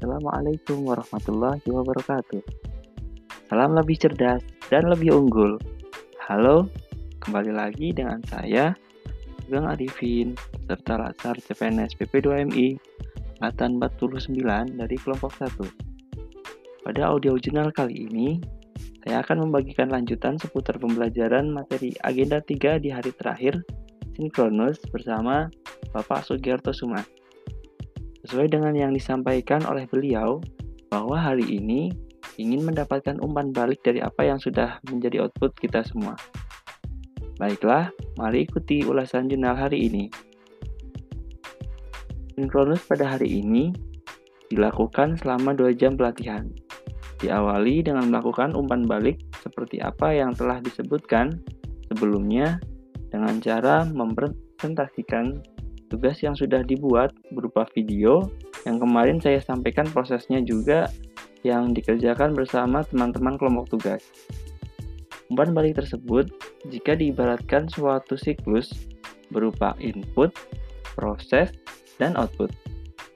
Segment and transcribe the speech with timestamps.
[0.00, 2.40] Assalamualaikum warahmatullahi wabarakatuh.
[3.52, 4.40] Salam lebih cerdas
[4.72, 5.60] dan lebih unggul.
[6.24, 6.72] Halo,
[7.20, 8.72] kembali lagi dengan saya,
[9.44, 10.32] Sugeng Arifin,
[10.64, 12.80] serta Latsar CPNS PP2MI,
[13.44, 15.68] angkatan 49 dari kelompok 1.
[16.80, 18.40] Pada audio jurnal kali ini,
[19.04, 23.60] saya akan membagikan lanjutan seputar pembelajaran materi agenda 3 di hari terakhir,
[24.16, 25.52] sinkronus bersama
[25.92, 27.19] Bapak Sugiarto Sumas.
[28.24, 30.44] Sesuai dengan yang disampaikan oleh beliau,
[30.90, 31.88] bahwa hari ini
[32.36, 36.18] ingin mendapatkan umpan balik dari apa yang sudah menjadi output kita semua.
[37.40, 37.88] Baiklah,
[38.20, 40.12] mari ikuti ulasan jurnal hari ini.
[42.36, 43.72] Sinkronus pada hari ini
[44.52, 46.44] dilakukan selama 2 jam pelatihan.
[47.20, 51.40] Diawali dengan melakukan umpan balik seperti apa yang telah disebutkan
[51.88, 52.60] sebelumnya
[53.12, 55.40] dengan cara mempresentasikan
[55.90, 58.30] tugas yang sudah dibuat berupa video
[58.64, 60.86] yang kemarin saya sampaikan prosesnya juga
[61.42, 64.02] yang dikerjakan bersama teman-teman kelompok tugas.
[65.30, 66.30] Umpan balik tersebut
[66.70, 68.70] jika diibaratkan suatu siklus
[69.30, 70.34] berupa input,
[70.98, 71.54] proses,
[72.02, 72.50] dan output.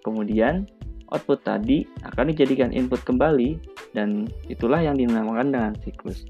[0.07, 0.65] Kemudian,
[1.11, 3.59] output tadi akan dijadikan input kembali
[3.93, 6.23] dan itulah yang dinamakan dengan siklus.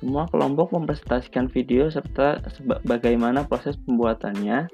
[0.00, 2.40] Semua kelompok mempresentasikan video serta
[2.88, 4.64] bagaimana proses pembuatannya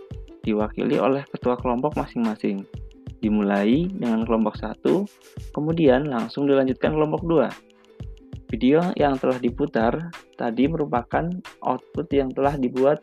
[0.47, 2.63] diwakili oleh ketua kelompok masing-masing.
[3.19, 4.87] Dimulai dengan kelompok 1,
[5.51, 8.55] kemudian langsung dilanjutkan kelompok 2.
[8.55, 11.27] Video yang telah diputar tadi merupakan
[11.67, 13.03] output yang telah dibuat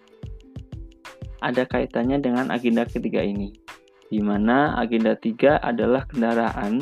[1.44, 3.52] ada kaitannya dengan agenda ketiga ini,
[4.08, 6.80] di mana agenda 3 adalah kendaraan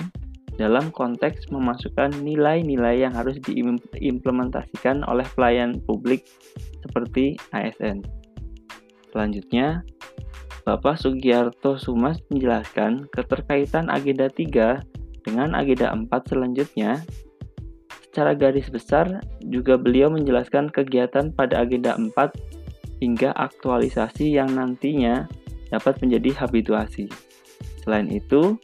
[0.60, 6.28] dalam konteks memasukkan nilai-nilai yang harus diimplementasikan oleh pelayan publik
[6.84, 8.04] seperti ASN.
[9.12, 9.84] Selanjutnya,
[10.62, 17.02] Bapak Sugiarto Sumas menjelaskan keterkaitan agenda 3 dengan agenda 4 selanjutnya.
[18.12, 22.12] Secara garis besar, juga beliau menjelaskan kegiatan pada agenda 4
[23.02, 25.26] hingga aktualisasi yang nantinya
[25.72, 27.08] dapat menjadi habituasi.
[27.82, 28.60] Selain itu,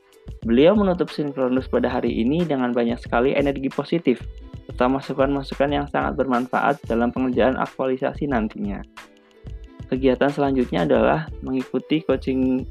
[0.48, 4.24] Beliau menutup sinkronus pada hari ini dengan banyak sekali energi positif,
[4.68, 8.80] serta masukan-masukan yang sangat bermanfaat dalam pengerjaan aktualisasi nantinya.
[9.88, 12.68] Kegiatan selanjutnya adalah mengikuti coaching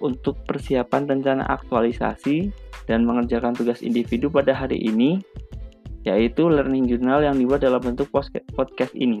[0.00, 2.52] untuk persiapan rencana aktualisasi
[2.88, 5.20] dan mengerjakan tugas individu pada hari ini,
[6.04, 8.08] yaitu learning journal yang dibuat dalam bentuk
[8.56, 9.20] podcast ini.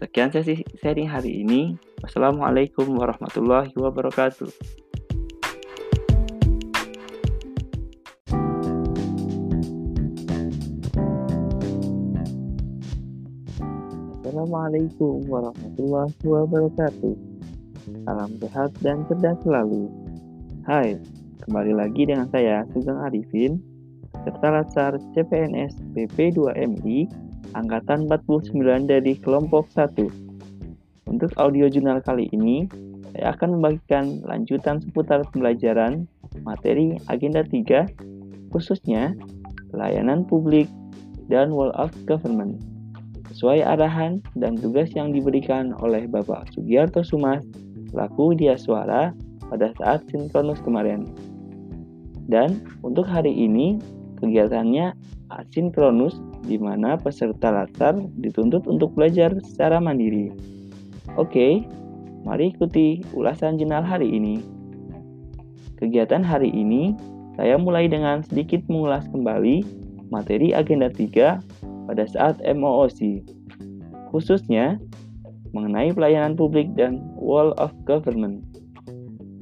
[0.00, 1.76] Sekian sesi sharing hari ini.
[2.00, 4.48] Wassalamualaikum warahmatullahi wabarakatuh.
[14.50, 17.14] Assalamualaikum warahmatullahi wabarakatuh.
[18.02, 19.86] Salam sehat dan cerdas selalu.
[20.66, 20.98] Hai,
[21.46, 23.62] kembali lagi dengan saya Sugeng Arifin,
[24.26, 27.06] serta Latsar CPNS PP2MI
[27.54, 30.10] Angkatan 49 dari kelompok 1.
[31.06, 32.66] Untuk audio jurnal kali ini,
[33.14, 36.10] saya akan membagikan lanjutan seputar pembelajaran
[36.42, 37.86] materi agenda 3,
[38.50, 39.14] khususnya
[39.70, 40.66] pelayanan publik
[41.30, 42.69] dan World of Government
[43.30, 47.46] sesuai arahan dan tugas yang diberikan oleh Bapak Sugiarto Sumas
[47.94, 49.14] selaku dia suara
[49.46, 51.06] pada saat sinkronus kemarin.
[52.30, 53.78] Dan untuk hari ini
[54.18, 54.94] kegiatannya
[55.30, 60.30] asinkronus di mana peserta latar dituntut untuk belajar secara mandiri.
[61.18, 61.66] Oke,
[62.22, 64.42] mari ikuti ulasan jurnal hari ini.
[65.78, 66.94] Kegiatan hari ini
[67.34, 69.64] saya mulai dengan sedikit mengulas kembali
[70.12, 71.49] materi agenda 3
[71.90, 73.26] pada saat MOOC,
[74.14, 74.78] khususnya
[75.50, 78.46] mengenai pelayanan publik dan Wall of Government.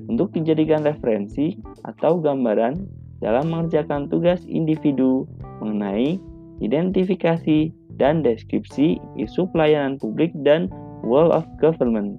[0.09, 2.89] Untuk dijadikan referensi atau gambaran
[3.21, 5.29] dalam mengerjakan tugas individu
[5.61, 6.17] mengenai
[6.65, 7.69] identifikasi
[8.01, 10.73] dan deskripsi isu pelayanan publik dan
[11.05, 12.17] Wall of Government.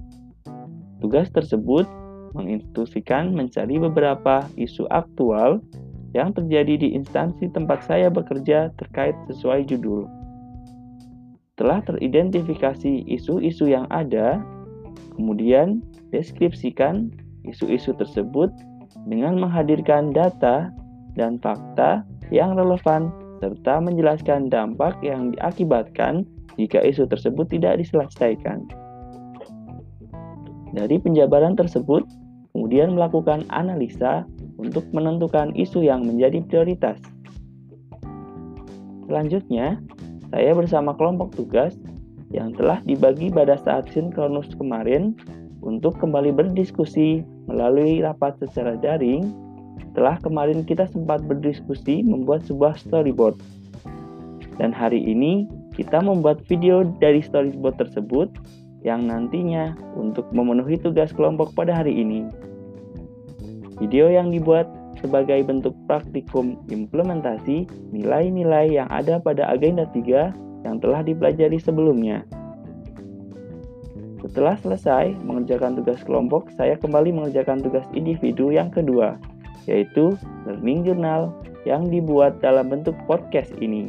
[1.02, 1.90] Tugas tersebut
[2.38, 5.58] menginstruksikan mencari beberapa isu aktual
[6.18, 10.10] yang terjadi di instansi tempat saya bekerja terkait sesuai judul.
[11.60, 14.40] Telah teridentifikasi isu-isu yang ada,
[15.20, 17.12] kemudian deskripsikan
[17.46, 18.50] isu-isu tersebut
[19.06, 20.72] dengan menghadirkan data
[21.20, 23.12] dan fakta yang relevan
[23.44, 26.24] serta menjelaskan dampak yang diakibatkan
[26.60, 28.68] jika isu tersebut tidak diselesaikan.
[30.76, 32.06] Dari penjabaran tersebut,
[32.54, 34.28] kemudian melakukan analisa
[34.60, 37.00] untuk menentukan isu yang menjadi prioritas.
[39.08, 39.80] Selanjutnya,
[40.30, 41.74] saya bersama kelompok tugas
[42.30, 45.18] yang telah dibagi pada saat sinkronus kemarin
[45.66, 49.26] untuk kembali berdiskusi melalui rapat secara daring
[49.90, 53.40] setelah kemarin kita sempat berdiskusi membuat sebuah storyboard.
[54.62, 58.30] Dan hari ini kita membuat video dari storyboard tersebut
[58.86, 62.28] yang nantinya untuk memenuhi tugas kelompok pada hari ini.
[63.80, 64.68] Video yang dibuat
[65.00, 67.64] sebagai bentuk praktikum implementasi
[67.96, 72.28] nilai-nilai yang ada pada agenda 3 yang telah dipelajari sebelumnya.
[74.20, 79.16] Setelah selesai mengerjakan tugas kelompok, saya kembali mengerjakan tugas individu yang kedua,
[79.64, 80.12] yaitu
[80.44, 81.32] learning journal
[81.64, 83.88] yang dibuat dalam bentuk podcast ini.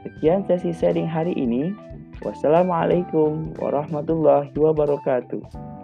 [0.00, 1.76] Sekian sesi sharing hari ini.
[2.24, 5.75] Wassalamualaikum warahmatullahi wabarakatuh.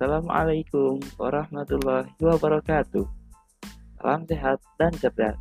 [0.00, 3.04] Assalamualaikum warahmatullahi wabarakatuh.
[4.00, 5.36] Salam sehat dan cerdas.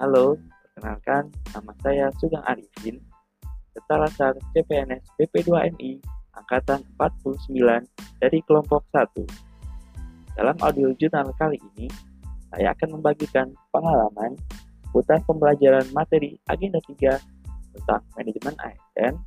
[0.00, 2.96] Halo, perkenalkan nama saya Sugeng Arifin,
[3.76, 6.00] Ketua Lasar CPNS BP2MI
[6.40, 7.52] Angkatan 49
[8.16, 9.12] dari kelompok 1.
[10.40, 11.92] Dalam audio jurnal kali ini,
[12.48, 14.40] saya akan membagikan pengalaman
[14.88, 17.20] seputar pembelajaran materi agenda 3
[17.76, 19.20] tentang manajemen ASN,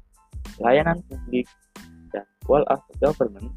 [0.58, 1.46] layanan publik,
[2.10, 3.54] dan Wall of Government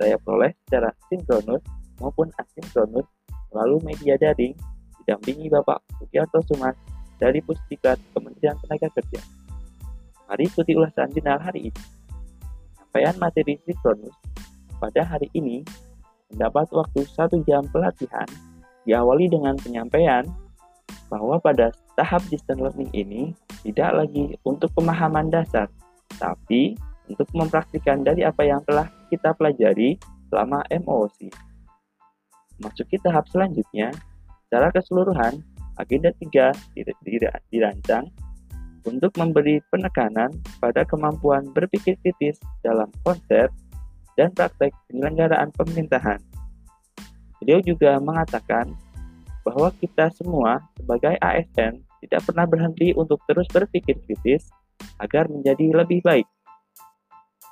[0.00, 1.60] saya peroleh secara sinkronus
[2.00, 3.04] maupun asinkronus
[3.52, 4.56] melalui media daring
[5.04, 6.72] didampingi Bapak Sugiarto Sumas
[7.20, 9.20] dari Pusdikat Kementerian Tenaga Kerja.
[10.32, 11.82] Mari ikuti ulasan jurnal hari ini.
[12.90, 14.16] Penyampaian materi sinkronus
[14.80, 15.60] pada hari ini
[16.32, 18.26] mendapat waktu satu jam pelatihan
[18.88, 20.24] diawali dengan penyampaian
[21.12, 23.22] bahwa pada tahap distance learning ini
[23.60, 25.68] tidak lagi untuk pemahaman dasar,
[26.16, 26.78] tapi
[27.10, 29.98] untuk mempraktikkan dari apa yang telah kita pelajari
[30.30, 31.34] selama MOOC.
[32.62, 33.90] Masuki tahap selanjutnya,
[34.46, 35.42] secara keseluruhan,
[35.74, 36.54] agenda 3
[37.50, 38.06] dirancang
[38.86, 40.30] untuk memberi penekanan
[40.62, 43.50] pada kemampuan berpikir kritis dalam konsep
[44.16, 46.20] dan praktek penyelenggaraan pemerintahan.
[47.40, 48.72] Beliau juga mengatakan
[49.40, 54.48] bahwa kita semua sebagai ASN tidak pernah berhenti untuk terus berpikir kritis
[55.00, 56.28] agar menjadi lebih baik.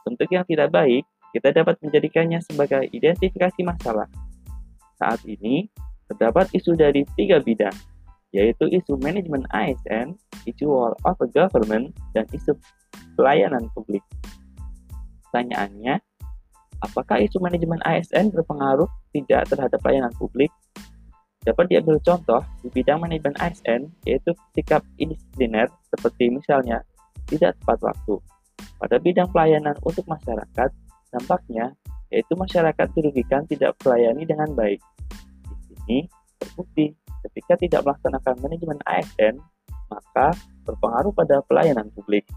[0.05, 4.09] Bentuk yang tidak baik kita dapat menjadikannya sebagai identifikasi masalah.
[4.97, 5.69] Saat ini,
[6.09, 7.75] terdapat isu dari tiga bidang,
[8.33, 10.17] yaitu isu manajemen ASN,
[10.49, 12.57] isu wall of government, dan isu
[13.15, 14.01] pelayanan publik.
[15.29, 16.01] Pertanyaannya,
[16.81, 20.49] apakah isu manajemen ASN berpengaruh tidak terhadap pelayanan publik?
[21.45, 26.83] Dapat diambil contoh di bidang manajemen ASN, yaitu sikap indisipliner seperti misalnya
[27.29, 28.15] tidak tepat waktu.
[28.79, 30.71] Pada bidang pelayanan untuk masyarakat,
[31.09, 31.73] Dampaknya,
[32.13, 34.81] yaitu masyarakat dirugikan tidak melayani dengan baik.
[35.49, 35.99] Di sini
[36.41, 36.93] terbukti
[37.29, 39.41] ketika tidak melaksanakan manajemen ASN,
[39.89, 40.37] maka
[40.69, 42.29] berpengaruh pada pelayanan publik.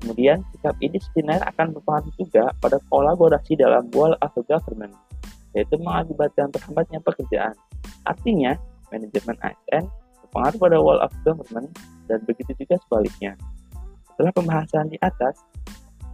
[0.00, 4.92] Kemudian, sikap indisipliner akan berpengaruh juga pada kolaborasi dalam wall of government,
[5.56, 7.56] yaitu mengakibatkan terhambatnya pekerjaan.
[8.04, 8.56] Artinya,
[8.92, 9.88] manajemen ASN
[10.28, 11.72] berpengaruh pada wall of government
[12.12, 13.32] dan begitu juga sebaliknya.
[14.12, 15.40] Setelah pembahasan di atas,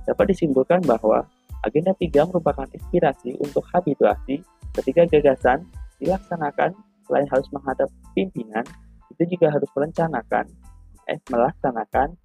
[0.07, 1.27] dapat disimpulkan bahwa
[1.63, 4.43] Agenda 3 merupakan inspirasi untuk habituasi
[4.75, 5.63] ketika gagasan
[6.03, 6.75] dilaksanakan
[7.07, 7.87] selain harus menghadap
[8.19, 8.67] pimpinan,
[9.15, 10.51] itu juga harus merencanakan,
[11.07, 12.19] eh, melaksanakan,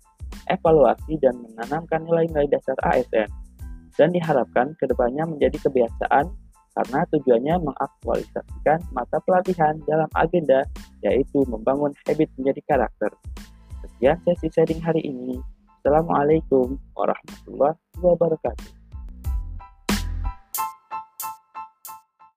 [0.50, 3.29] evaluasi, dan menanamkan nilai-nilai dasar ASN.
[3.98, 6.25] Dan diharapkan ke depannya menjadi kebiasaan
[6.77, 10.62] karena tujuannya mengaktualisasikan mata pelatihan dalam agenda,
[11.01, 13.10] yaitu membangun habit menjadi karakter.
[13.82, 15.41] Sekian sesi sharing hari ini.
[15.82, 18.76] Assalamualaikum warahmatullahi wabarakatuh.